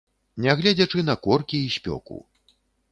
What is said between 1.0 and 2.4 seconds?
на коркі і спёку.